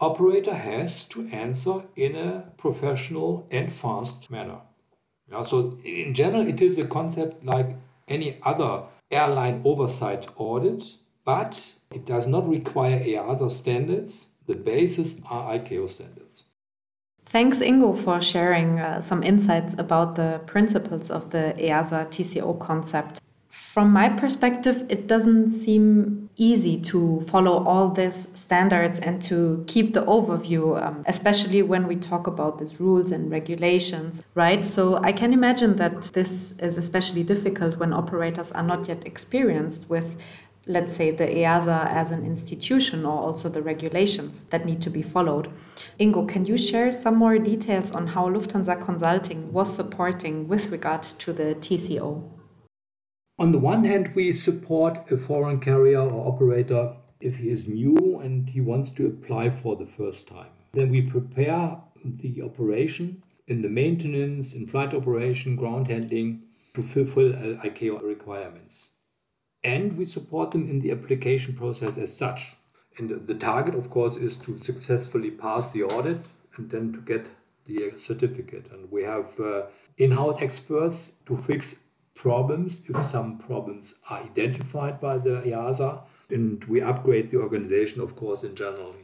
operator 0.00 0.54
has 0.54 1.04
to 1.08 1.28
answer 1.28 1.82
in 1.96 2.16
a 2.16 2.52
professional 2.58 3.46
and 3.50 3.72
fast 3.72 4.30
manner. 4.30 4.60
Yeah, 5.32 5.42
so 5.42 5.78
in 5.82 6.12
general, 6.12 6.46
it 6.46 6.60
is 6.60 6.76
a 6.76 6.84
concept 6.84 7.42
like 7.42 7.74
any 8.06 8.38
other 8.42 8.82
airline 9.10 9.62
oversight 9.64 10.28
audit, 10.36 10.84
but 11.24 11.72
it 11.90 12.04
does 12.04 12.26
not 12.26 12.46
require 12.46 13.00
EASA 13.00 13.50
standards. 13.50 14.28
The 14.46 14.54
basis 14.54 15.16
are 15.30 15.54
ICAO 15.54 15.90
standards. 15.90 16.44
Thanks, 17.26 17.58
Ingo, 17.58 17.96
for 17.96 18.20
sharing 18.20 18.78
uh, 18.78 19.00
some 19.00 19.22
insights 19.22 19.74
about 19.78 20.16
the 20.16 20.42
principles 20.46 21.10
of 21.10 21.30
the 21.30 21.54
EASA 21.58 22.08
TCO 22.08 22.60
concept. 22.60 23.21
From 23.52 23.92
my 23.92 24.08
perspective, 24.08 24.86
it 24.88 25.06
doesn't 25.06 25.50
seem 25.50 26.30
easy 26.36 26.80
to 26.84 27.20
follow 27.28 27.62
all 27.64 27.90
these 27.90 28.26
standards 28.32 28.98
and 28.98 29.22
to 29.24 29.62
keep 29.66 29.92
the 29.92 30.02
overview, 30.04 30.82
um, 30.82 31.04
especially 31.06 31.60
when 31.60 31.86
we 31.86 31.96
talk 31.96 32.26
about 32.26 32.58
these 32.58 32.80
rules 32.80 33.10
and 33.10 33.30
regulations, 33.30 34.22
right? 34.34 34.64
So 34.64 34.96
I 35.02 35.12
can 35.12 35.34
imagine 35.34 35.76
that 35.76 36.04
this 36.14 36.52
is 36.60 36.78
especially 36.78 37.24
difficult 37.24 37.76
when 37.76 37.92
operators 37.92 38.52
are 38.52 38.62
not 38.62 38.88
yet 38.88 39.04
experienced 39.04 39.86
with 39.90 40.16
let's 40.66 40.96
say 40.96 41.10
the 41.10 41.26
EASA 41.26 41.92
as 41.92 42.10
an 42.10 42.24
institution 42.24 43.04
or 43.04 43.18
also 43.20 43.50
the 43.50 43.60
regulations 43.60 44.46
that 44.48 44.64
need 44.64 44.80
to 44.80 44.88
be 44.88 45.02
followed. 45.02 45.50
Ingo, 46.00 46.26
can 46.26 46.46
you 46.46 46.56
share 46.56 46.90
some 46.90 47.16
more 47.16 47.36
details 47.36 47.90
on 47.90 48.06
how 48.06 48.30
Lufthansa 48.30 48.82
Consulting 48.82 49.52
was 49.52 49.74
supporting 49.74 50.48
with 50.48 50.68
regard 50.68 51.02
to 51.02 51.34
the 51.34 51.54
TCO? 51.56 52.22
On 53.42 53.50
the 53.50 53.58
one 53.58 53.82
hand, 53.82 54.12
we 54.14 54.32
support 54.32 55.10
a 55.10 55.16
foreign 55.16 55.58
carrier 55.58 55.98
or 55.98 56.32
operator 56.32 56.94
if 57.20 57.34
he 57.34 57.50
is 57.50 57.66
new 57.66 58.20
and 58.22 58.48
he 58.48 58.60
wants 58.60 58.88
to 58.90 59.08
apply 59.08 59.50
for 59.50 59.74
the 59.74 59.92
first 59.98 60.28
time. 60.28 60.52
Then 60.74 60.90
we 60.90 61.02
prepare 61.02 61.76
the 62.04 62.40
operation 62.42 63.24
in 63.48 63.60
the 63.60 63.68
maintenance, 63.68 64.54
in 64.54 64.68
flight 64.68 64.94
operation, 64.94 65.56
ground 65.56 65.88
handling 65.88 66.42
to 66.74 66.84
fulfill 66.84 67.32
ICAO 67.32 68.00
requirements 68.04 68.90
and 69.64 69.96
we 69.98 70.06
support 70.06 70.52
them 70.52 70.70
in 70.70 70.78
the 70.78 70.92
application 70.92 71.56
process 71.56 71.98
as 71.98 72.16
such. 72.16 72.54
And 72.98 73.26
the 73.26 73.34
target, 73.34 73.74
of 73.74 73.90
course, 73.90 74.16
is 74.16 74.36
to 74.36 74.56
successfully 74.58 75.32
pass 75.32 75.72
the 75.72 75.82
audit 75.82 76.26
and 76.56 76.70
then 76.70 76.92
to 76.92 77.00
get 77.00 77.26
the 77.66 77.92
certificate. 77.96 78.70
And 78.70 78.88
we 78.92 79.02
have 79.02 79.38
uh, 79.40 79.62
in 79.98 80.12
house 80.12 80.40
experts 80.40 81.10
to 81.26 81.36
fix 81.38 81.80
problems 82.14 82.82
if 82.88 83.04
some 83.04 83.38
problems 83.38 83.96
are 84.08 84.22
identified 84.22 85.00
by 85.00 85.18
the 85.18 85.42
EASA. 85.42 86.02
And 86.30 86.64
we 86.64 86.80
upgrade 86.80 87.30
the 87.30 87.38
organization, 87.38 88.00
of 88.00 88.16
course, 88.16 88.44
in 88.44 88.54
general. 88.54 88.94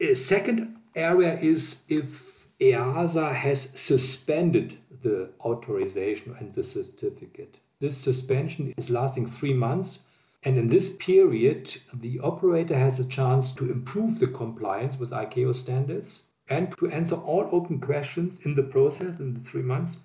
A 0.00 0.14
second 0.14 0.76
area 0.94 1.38
is 1.40 1.76
if 1.88 2.46
EASA 2.60 3.34
has 3.34 3.68
suspended 3.74 4.78
the 5.02 5.30
authorization 5.40 6.34
and 6.38 6.54
the 6.54 6.62
certificate. 6.62 7.56
This 7.80 7.98
suspension 7.98 8.72
is 8.76 8.88
lasting 8.88 9.26
three 9.26 9.52
months 9.52 10.00
and 10.46 10.56
in 10.58 10.68
this 10.68 10.90
period, 10.90 11.76
the 11.92 12.20
operator 12.20 12.78
has 12.78 12.96
the 12.96 13.04
chance 13.04 13.50
to 13.50 13.68
improve 13.68 14.20
the 14.20 14.28
compliance 14.28 14.96
with 14.96 15.10
ICAO 15.10 15.56
standards 15.56 16.22
and 16.48 16.72
to 16.78 16.88
answer 16.88 17.16
all 17.16 17.48
open 17.50 17.80
questions 17.80 18.38
in 18.44 18.54
the 18.54 18.62
process 18.62 19.18
in 19.18 19.34
the 19.34 19.40
three 19.40 19.62
months. 19.62 19.96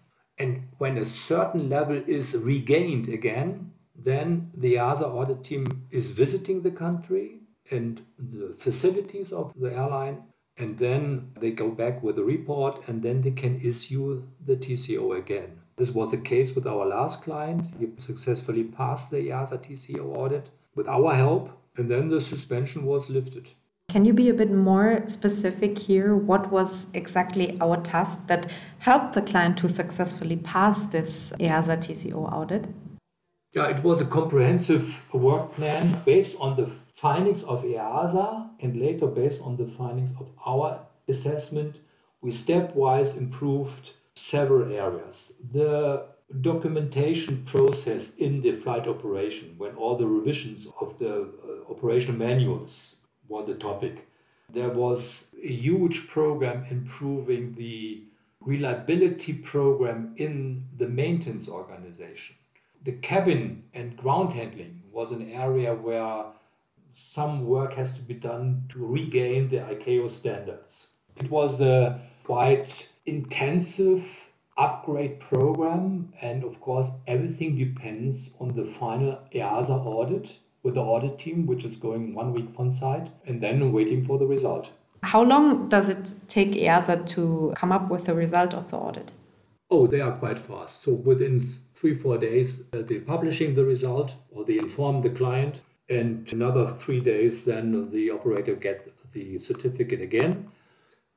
And 0.41 0.69
when 0.79 0.97
a 0.97 1.05
certain 1.05 1.69
level 1.69 2.01
is 2.07 2.35
regained 2.35 3.07
again, 3.09 3.73
then 3.95 4.49
the 4.57 4.73
EASA 4.73 5.03
audit 5.03 5.43
team 5.43 5.83
is 5.91 6.09
visiting 6.09 6.63
the 6.63 6.71
country 6.71 7.41
and 7.69 8.01
the 8.17 8.55
facilities 8.57 9.31
of 9.31 9.53
the 9.55 9.71
airline. 9.71 10.23
And 10.57 10.79
then 10.79 11.31
they 11.39 11.51
go 11.51 11.69
back 11.69 12.01
with 12.01 12.17
a 12.17 12.23
report 12.23 12.87
and 12.87 13.03
then 13.03 13.21
they 13.21 13.35
can 13.43 13.61
issue 13.61 14.23
the 14.47 14.55
TCO 14.55 15.15
again. 15.19 15.59
This 15.77 15.91
was 15.91 16.09
the 16.09 16.17
case 16.17 16.55
with 16.55 16.65
our 16.65 16.87
last 16.87 17.21
client. 17.21 17.63
He 17.79 17.89
successfully 17.99 18.63
passed 18.63 19.11
the 19.11 19.17
EASA 19.17 19.59
TCO 19.65 20.17
audit 20.17 20.49
with 20.73 20.87
our 20.87 21.13
help, 21.13 21.51
and 21.77 21.89
then 21.89 22.09
the 22.09 22.19
suspension 22.19 22.83
was 22.85 23.11
lifted. 23.11 23.47
Can 23.91 24.05
you 24.05 24.13
be 24.13 24.29
a 24.29 24.33
bit 24.33 24.53
more 24.53 25.03
specific 25.07 25.77
here? 25.77 26.15
What 26.15 26.49
was 26.49 26.87
exactly 26.93 27.57
our 27.59 27.75
task 27.81 28.19
that 28.27 28.49
helped 28.79 29.15
the 29.15 29.21
client 29.21 29.57
to 29.57 29.67
successfully 29.67 30.37
pass 30.37 30.85
this 30.85 31.33
EASA 31.41 31.75
TCO 31.83 32.31
audit? 32.31 32.63
Yeah, 33.51 33.67
it 33.67 33.83
was 33.83 33.99
a 33.99 34.05
comprehensive 34.05 34.97
work 35.11 35.53
plan 35.55 36.01
based 36.05 36.37
on 36.39 36.55
the 36.55 36.71
findings 36.95 37.43
of 37.43 37.65
EASA 37.65 38.51
and 38.61 38.79
later 38.79 39.07
based 39.07 39.41
on 39.41 39.57
the 39.57 39.67
findings 39.77 40.15
of 40.21 40.27
our 40.45 40.79
assessment. 41.09 41.75
We 42.21 42.31
stepwise 42.31 43.17
improved 43.17 43.89
several 44.15 44.71
areas. 44.71 45.33
The 45.51 46.05
documentation 46.39 47.43
process 47.43 48.13
in 48.15 48.41
the 48.41 48.55
flight 48.55 48.87
operation, 48.87 49.55
when 49.57 49.75
all 49.75 49.97
the 49.97 50.07
revisions 50.07 50.65
of 50.79 50.97
the 50.97 51.13
uh, 51.23 51.69
operational 51.69 52.17
manuals 52.17 52.95
were 53.31 53.45
the 53.45 53.55
topic, 53.55 54.07
there 54.53 54.69
was 54.69 55.27
a 55.41 55.47
huge 55.47 56.07
program 56.07 56.65
improving 56.69 57.55
the 57.55 58.03
reliability 58.41 59.33
program 59.33 60.13
in 60.17 60.65
the 60.77 60.87
maintenance 60.87 61.47
organization. 61.47 62.35
The 62.83 62.93
cabin 62.93 63.63
and 63.73 63.95
ground 63.95 64.33
handling 64.33 64.81
was 64.91 65.11
an 65.11 65.31
area 65.31 65.73
where 65.73 66.25
some 66.93 67.45
work 67.45 67.73
has 67.73 67.93
to 67.93 68.01
be 68.01 68.15
done 68.15 68.65
to 68.69 68.85
regain 68.85 69.49
the 69.49 69.57
ICAO 69.57 70.09
standards. 70.09 70.93
It 71.15 71.29
was 71.29 71.61
a 71.61 72.01
quite 72.25 72.89
intensive 73.05 74.03
upgrade 74.57 75.19
program 75.19 76.11
and 76.21 76.43
of 76.43 76.59
course 76.59 76.89
everything 77.07 77.55
depends 77.55 78.31
on 78.39 78.53
the 78.53 78.65
final 78.65 79.17
EASA 79.33 79.85
audit 79.85 80.37
with 80.63 80.75
the 80.75 80.81
audit 80.81 81.17
team 81.19 81.45
which 81.45 81.63
is 81.65 81.75
going 81.75 82.13
one 82.13 82.33
week 82.33 82.49
on 82.57 82.71
site 82.71 83.09
and 83.25 83.41
then 83.41 83.71
waiting 83.71 84.05
for 84.05 84.17
the 84.19 84.25
result. 84.25 84.69
How 85.03 85.23
long 85.23 85.67
does 85.67 85.89
it 85.89 86.13
take 86.27 86.51
EASA 86.51 87.07
to 87.09 87.53
come 87.55 87.71
up 87.71 87.89
with 87.89 88.05
the 88.05 88.13
result 88.13 88.53
of 88.53 88.69
the 88.69 88.77
audit? 88.77 89.11
Oh, 89.71 89.87
they 89.87 90.01
are 90.01 90.11
quite 90.11 90.37
fast. 90.37 90.83
So 90.83 90.91
within 90.91 91.41
three, 91.73 91.95
four 91.95 92.17
days, 92.17 92.61
uh, 92.73 92.81
they're 92.83 93.01
publishing 93.01 93.55
the 93.55 93.65
result 93.65 94.15
or 94.29 94.45
they 94.45 94.59
inform 94.59 95.01
the 95.01 95.09
client. 95.09 95.61
And 95.89 96.31
another 96.31 96.69
three 96.69 96.99
days, 96.99 97.45
then 97.45 97.89
the 97.91 98.11
operator 98.11 98.55
get 98.55 98.93
the 99.11 99.39
certificate 99.39 100.01
again. 100.01 100.49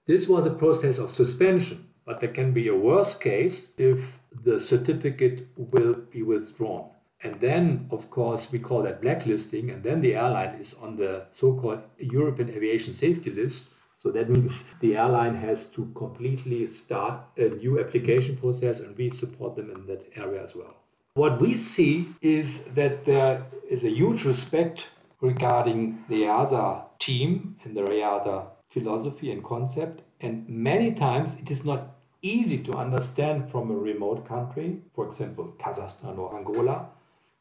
This 0.06 0.28
was 0.28 0.46
a 0.46 0.54
process 0.54 0.98
of 0.98 1.10
suspension, 1.10 1.86
but 2.06 2.20
there 2.20 2.32
can 2.32 2.52
be 2.52 2.68
a 2.68 2.76
worse 2.76 3.14
case 3.14 3.72
if 3.78 4.18
the 4.44 4.58
certificate 4.58 5.48
will 5.56 5.94
be 6.10 6.22
withdrawn. 6.22 6.90
And 7.24 7.40
then, 7.40 7.88
of 7.90 8.10
course, 8.10 8.52
we 8.52 8.58
call 8.58 8.82
that 8.82 9.00
blacklisting, 9.00 9.70
and 9.70 9.82
then 9.82 10.02
the 10.02 10.14
airline 10.14 10.60
is 10.60 10.74
on 10.74 10.96
the 10.96 11.26
so 11.32 11.54
called 11.54 11.80
European 11.98 12.50
Aviation 12.50 12.92
Safety 12.92 13.30
List. 13.30 13.70
So 13.98 14.10
that 14.10 14.28
means 14.28 14.64
the 14.80 14.98
airline 14.98 15.34
has 15.36 15.66
to 15.68 15.90
completely 15.94 16.66
start 16.66 17.22
a 17.38 17.48
new 17.48 17.80
application 17.80 18.36
process, 18.36 18.80
and 18.80 18.94
we 18.98 19.08
support 19.08 19.56
them 19.56 19.70
in 19.70 19.86
that 19.86 20.06
area 20.14 20.42
as 20.42 20.54
well. 20.54 20.76
What 21.14 21.40
we 21.40 21.54
see 21.54 22.08
is 22.20 22.64
that 22.74 23.06
there 23.06 23.46
is 23.70 23.84
a 23.84 23.90
huge 23.90 24.24
respect 24.24 24.88
regarding 25.22 26.04
the 26.10 26.24
EASA 26.24 26.84
team 26.98 27.56
and 27.64 27.74
the 27.74 27.80
EASA 27.80 28.48
philosophy 28.68 29.30
and 29.30 29.42
concept. 29.42 30.02
And 30.20 30.46
many 30.48 30.92
times 30.92 31.30
it 31.40 31.50
is 31.50 31.64
not 31.64 31.96
easy 32.20 32.58
to 32.64 32.72
understand 32.74 33.50
from 33.50 33.70
a 33.70 33.74
remote 33.74 34.26
country, 34.26 34.82
for 34.94 35.06
example, 35.06 35.54
Kazakhstan 35.58 36.18
or 36.18 36.36
Angola, 36.36 36.88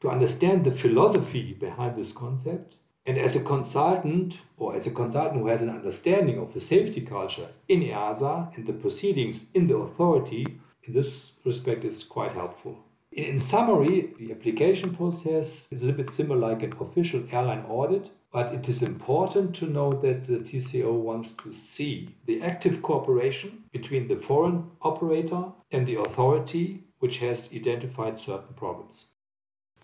to 0.04 0.10
understand 0.10 0.66
the 0.66 0.72
philosophy 0.72 1.54
behind 1.54 1.96
this 1.96 2.12
concept. 2.12 2.76
And 3.06 3.18
as 3.18 3.38
a 3.38 3.40
consultant, 3.40 4.36
or 4.58 4.76
as 4.76 4.86
a 4.86 4.92
consultant 4.92 5.40
who 5.40 5.48
has 5.48 5.62
an 5.62 5.70
understanding 5.70 6.40
of 6.40 6.54
the 6.54 6.60
safety 6.60 7.00
culture 7.00 7.48
in 7.70 7.80
EASA 7.80 8.54
and 8.58 8.68
the 8.68 8.74
proceedings 8.74 9.46
in 9.54 9.68
the 9.68 9.78
authority, 9.78 10.46
in 10.84 10.94
this 10.94 11.32
respect, 11.46 11.86
is 11.86 12.04
quite 12.04 12.34
helpful. 12.34 12.80
In 13.14 13.40
summary, 13.40 14.14
the 14.20 14.34
application 14.34 14.94
process 14.94 15.72
is 15.72 15.82
a 15.82 15.86
little 15.86 16.04
bit 16.04 16.14
similar 16.14 16.50
like 16.50 16.64
an 16.64 16.74
official 16.82 17.24
airline 17.32 17.64
audit, 17.70 18.12
but 18.34 18.54
it 18.54 18.68
is 18.68 18.84
important 18.84 19.56
to 19.56 19.68
know 19.68 19.94
that 19.94 20.26
the 20.26 20.40
TCO 20.40 20.92
wants 20.92 21.30
to 21.44 21.54
see 21.54 22.10
the 22.26 22.42
active 22.42 22.82
cooperation 22.82 23.64
between 23.72 24.10
the 24.10 24.18
foreign 24.18 24.70
operator 24.82 25.46
and 25.72 25.88
the 25.88 25.96
authority 25.96 26.84
which 27.00 27.20
has 27.20 27.50
identified 27.54 28.20
certain 28.20 28.54
problems. 28.56 29.06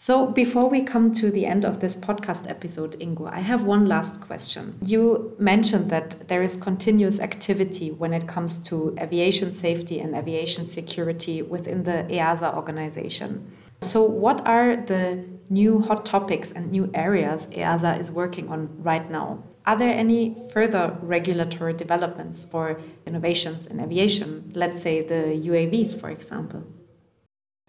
So, 0.02 0.28
before 0.28 0.70
we 0.70 0.84
come 0.84 1.12
to 1.16 1.30
the 1.30 1.46
end 1.46 1.66
of 1.66 1.82
this 1.82 1.94
podcast 1.94 2.50
episode, 2.50 2.98
Ingo, 3.02 3.30
I 3.30 3.42
have 3.42 3.66
one 3.66 3.86
last 3.86 4.22
question. 4.22 4.80
You 4.82 5.36
mentioned 5.38 5.90
that 5.90 6.30
there 6.30 6.42
is 6.42 6.56
continuous 6.56 7.20
activity 7.20 7.92
when 7.92 8.14
it 8.14 8.26
comes 8.26 8.60
to 8.70 8.96
aviation 8.98 9.54
safety 9.54 10.00
and 10.00 10.16
aviation 10.16 10.68
security 10.68 11.42
within 11.42 11.84
the 11.84 12.08
EASA 12.10 12.56
organization. 12.56 13.52
So, 13.82 14.02
what 14.04 14.48
are 14.48 14.78
the 14.78 15.26
new 15.50 15.82
hot 15.82 16.06
topics 16.06 16.54
and 16.54 16.72
new 16.72 16.90
areas 16.94 17.48
EASA 17.48 18.00
is 18.00 18.10
working 18.10 18.48
on 18.48 18.70
right 18.82 19.12
now? 19.12 19.44
Are 19.66 19.78
there 19.78 19.94
any 19.94 20.38
further 20.54 20.98
regulatory 21.02 21.74
developments 21.74 22.46
for 22.46 22.80
innovations 23.06 23.66
in 23.66 23.82
aviation, 23.82 24.54
let's 24.56 24.82
say 24.82 25.06
the 25.06 25.36
UAVs, 25.46 26.00
for 26.00 26.10
example? 26.10 26.64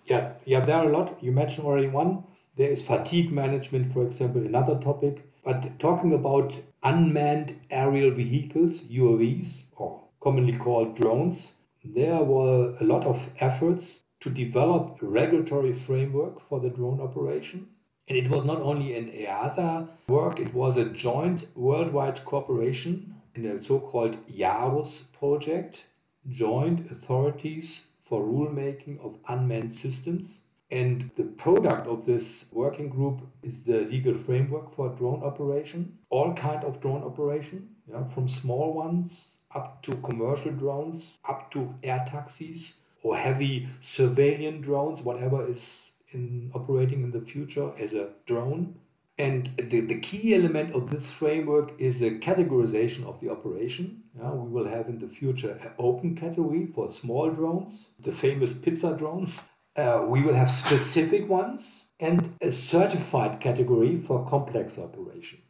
Yeah, 0.06 0.32
yeah, 0.44 0.60
there 0.60 0.76
are 0.76 0.88
a 0.88 0.96
lot. 0.96 1.18
You 1.22 1.32
mentioned 1.32 1.66
already 1.66 1.88
one. 1.88 2.24
There 2.56 2.68
is 2.68 2.82
fatigue 2.82 3.30
management, 3.32 3.92
for 3.92 4.04
example, 4.04 4.42
another 4.42 4.78
topic. 4.80 5.24
But 5.44 5.78
talking 5.78 6.12
about 6.12 6.54
unmanned 6.82 7.58
aerial 7.70 8.10
vehicles, 8.10 8.82
UAVs, 8.82 9.62
or 9.76 10.02
commonly 10.20 10.56
called 10.56 10.96
drones, 10.96 11.52
there 11.84 12.22
were 12.22 12.76
a 12.80 12.84
lot 12.84 13.06
of 13.06 13.28
efforts 13.38 14.00
to 14.20 14.30
develop 14.30 15.00
a 15.00 15.06
regulatory 15.06 15.72
framework 15.72 16.46
for 16.48 16.60
the 16.60 16.68
drone 16.68 17.00
operation. 17.00 17.68
And 18.08 18.18
it 18.18 18.28
was 18.28 18.44
not 18.44 18.60
only 18.60 18.96
an 18.96 19.08
EASA 19.10 19.88
work, 20.08 20.40
it 20.40 20.52
was 20.52 20.76
a 20.76 20.84
joint 20.84 21.46
worldwide 21.54 22.24
cooperation 22.24 23.14
in 23.34 23.46
a 23.46 23.62
so 23.62 23.78
called 23.78 24.18
JARUS 24.28 25.04
project, 25.18 25.84
Joint 26.28 26.90
Authorities 26.90 27.92
for 28.10 28.22
rulemaking 28.22 29.00
of 29.02 29.16
unmanned 29.28 29.72
systems. 29.72 30.42
And 30.70 31.10
the 31.16 31.24
product 31.24 31.86
of 31.86 32.04
this 32.04 32.46
working 32.52 32.90
group 32.90 33.22
is 33.42 33.62
the 33.62 33.80
legal 33.80 34.16
framework 34.18 34.74
for 34.76 34.90
drone 34.90 35.22
operation, 35.22 35.98
all 36.10 36.34
kind 36.34 36.62
of 36.64 36.80
drone 36.80 37.02
operation, 37.02 37.70
yeah, 37.90 38.04
from 38.14 38.28
small 38.28 38.74
ones 38.74 39.30
up 39.54 39.82
to 39.82 39.96
commercial 39.96 40.52
drones, 40.52 41.04
up 41.28 41.50
to 41.52 41.74
air 41.82 42.04
taxis 42.06 42.74
or 43.02 43.16
heavy 43.16 43.68
surveillance 43.80 44.64
drones, 44.64 45.02
whatever 45.02 45.50
is 45.50 45.90
in 46.12 46.50
operating 46.54 47.02
in 47.02 47.10
the 47.10 47.20
future 47.20 47.70
as 47.78 47.94
a 47.94 48.08
drone. 48.26 48.74
And 49.20 49.50
the, 49.58 49.80
the 49.80 50.00
key 50.00 50.34
element 50.34 50.74
of 50.74 50.90
this 50.90 51.10
framework 51.10 51.72
is 51.78 52.00
a 52.00 52.12
categorization 52.12 53.04
of 53.04 53.20
the 53.20 53.30
operation. 53.30 54.04
Yeah, 54.18 54.30
we 54.30 54.48
will 54.50 54.66
have 54.66 54.88
in 54.88 54.98
the 54.98 55.08
future 55.08 55.58
an 55.60 55.72
open 55.78 56.16
category 56.16 56.64
for 56.74 56.90
small 56.90 57.28
drones, 57.28 57.88
the 57.98 58.12
famous 58.12 58.54
pizza 58.54 58.96
drones. 58.96 59.50
Uh, 59.76 60.04
we 60.06 60.22
will 60.22 60.34
have 60.34 60.50
specific 60.50 61.28
ones 61.28 61.84
and 62.00 62.34
a 62.40 62.50
certified 62.50 63.40
category 63.40 64.00
for 64.06 64.26
complex 64.26 64.78
operation. 64.78 65.40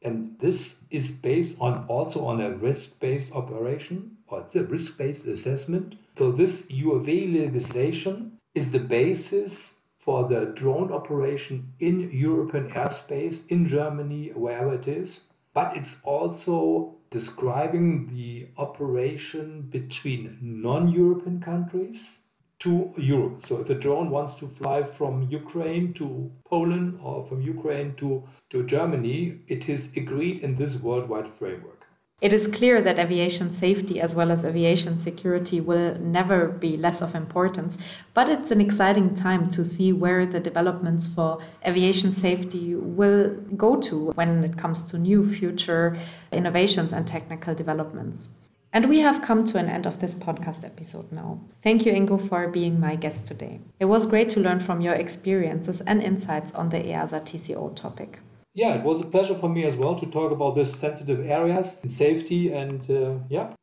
And 0.00 0.36
this 0.40 0.76
is 0.90 1.10
based 1.10 1.56
on 1.60 1.84
also 1.88 2.24
on 2.24 2.40
a 2.40 2.56
risk-based 2.56 3.32
operation 3.32 4.16
or 4.28 4.40
it's 4.40 4.54
a 4.54 4.62
risk-based 4.62 5.26
assessment. 5.26 5.96
So 6.16 6.32
this 6.32 6.62
UAV 6.70 7.44
legislation 7.44 8.38
is 8.54 8.70
the 8.70 8.78
basis 8.78 9.74
for 10.00 10.28
the 10.28 10.46
drone 10.56 10.90
operation 10.92 11.72
in 11.78 12.10
European 12.10 12.70
airspace, 12.70 13.46
in 13.48 13.66
Germany, 13.66 14.32
wherever 14.34 14.74
it 14.74 14.88
is. 14.88 15.20
But 15.52 15.76
it's 15.76 16.00
also 16.04 16.96
describing 17.10 18.06
the 18.06 18.48
operation 18.56 19.62
between 19.62 20.38
non 20.40 20.88
European 20.88 21.40
countries 21.40 22.18
to 22.60 22.92
Europe. 22.96 23.40
So 23.42 23.58
if 23.60 23.70
a 23.70 23.74
drone 23.74 24.10
wants 24.10 24.34
to 24.36 24.48
fly 24.48 24.82
from 24.82 25.28
Ukraine 25.30 25.92
to 25.94 26.30
Poland 26.44 26.98
or 27.02 27.26
from 27.26 27.40
Ukraine 27.42 27.94
to, 27.96 28.22
to 28.50 28.64
Germany, 28.64 29.40
it 29.48 29.68
is 29.68 29.90
agreed 29.96 30.40
in 30.40 30.54
this 30.54 30.80
worldwide 30.80 31.34
framework. 31.34 31.79
It 32.20 32.34
is 32.34 32.48
clear 32.48 32.82
that 32.82 32.98
aviation 32.98 33.50
safety 33.50 33.98
as 33.98 34.14
well 34.14 34.30
as 34.30 34.44
aviation 34.44 34.98
security 34.98 35.58
will 35.58 35.98
never 35.98 36.48
be 36.48 36.76
less 36.76 37.00
of 37.00 37.14
importance, 37.14 37.78
but 38.12 38.28
it's 38.28 38.50
an 38.50 38.60
exciting 38.60 39.14
time 39.14 39.48
to 39.52 39.64
see 39.64 39.94
where 39.94 40.26
the 40.26 40.38
developments 40.38 41.08
for 41.08 41.38
aviation 41.66 42.12
safety 42.12 42.74
will 42.74 43.30
go 43.56 43.80
to 43.80 44.10
when 44.10 44.44
it 44.44 44.58
comes 44.58 44.82
to 44.90 44.98
new 44.98 45.26
future 45.26 45.96
innovations 46.30 46.92
and 46.92 47.06
technical 47.06 47.54
developments. 47.54 48.28
And 48.70 48.90
we 48.90 49.00
have 49.00 49.22
come 49.22 49.46
to 49.46 49.58
an 49.58 49.70
end 49.70 49.86
of 49.86 50.00
this 50.00 50.14
podcast 50.14 50.62
episode 50.62 51.10
now. 51.10 51.40
Thank 51.62 51.86
you, 51.86 51.92
Ingo, 51.92 52.28
for 52.28 52.48
being 52.48 52.78
my 52.78 52.96
guest 52.96 53.24
today. 53.24 53.60
It 53.80 53.86
was 53.86 54.04
great 54.04 54.28
to 54.30 54.40
learn 54.40 54.60
from 54.60 54.82
your 54.82 54.94
experiences 54.94 55.80
and 55.80 56.02
insights 56.02 56.52
on 56.52 56.68
the 56.68 56.80
EASA 56.80 57.22
TCO 57.22 57.74
topic 57.74 58.18
yeah, 58.54 58.74
it 58.74 58.82
was 58.82 59.00
a 59.00 59.06
pleasure 59.06 59.34
for 59.34 59.48
me 59.48 59.64
as 59.64 59.76
well 59.76 59.94
to 59.96 60.06
talk 60.06 60.32
about 60.32 60.54
this 60.54 60.74
sensitive 60.74 61.24
areas 61.26 61.78
and 61.82 61.90
safety 61.90 62.52
and 62.52 62.90
uh, 62.90 63.14
yeah. 63.28 63.54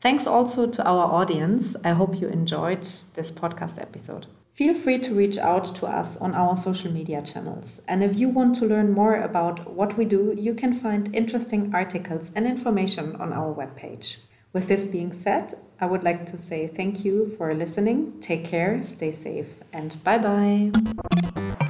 Thanks 0.00 0.26
also 0.26 0.66
to 0.66 0.86
our 0.86 1.10
audience. 1.12 1.76
I 1.82 1.90
hope 1.90 2.20
you 2.20 2.28
enjoyed 2.28 2.82
this 3.14 3.30
podcast 3.30 3.80
episode. 3.80 4.26
Feel 4.52 4.74
free 4.74 4.98
to 4.98 5.14
reach 5.14 5.38
out 5.38 5.74
to 5.76 5.86
us 5.86 6.16
on 6.18 6.34
our 6.34 6.56
social 6.56 6.92
media 6.92 7.22
channels. 7.22 7.80
And 7.88 8.04
if 8.04 8.18
you 8.18 8.28
want 8.28 8.54
to 8.56 8.66
learn 8.66 8.92
more 8.92 9.16
about 9.16 9.72
what 9.72 9.96
we 9.96 10.04
do, 10.04 10.34
you 10.38 10.54
can 10.54 10.72
find 10.72 11.12
interesting 11.14 11.74
articles 11.74 12.30
and 12.36 12.46
information 12.46 13.16
on 13.16 13.32
our 13.32 13.52
webpage. 13.52 14.16
With 14.52 14.68
this 14.68 14.84
being 14.84 15.12
said, 15.12 15.58
I 15.80 15.86
would 15.86 16.04
like 16.04 16.26
to 16.26 16.38
say 16.38 16.68
thank 16.68 17.04
you 17.04 17.34
for 17.36 17.52
listening. 17.52 18.20
Take 18.20 18.44
care, 18.44 18.80
stay 18.84 19.10
safe, 19.10 19.48
and 19.72 20.02
bye 20.04 20.18
bye. 20.18 21.63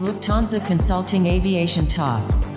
Lufthansa 0.00 0.64
Consulting 0.66 1.26
Aviation 1.26 1.86
Talk. 1.86 2.49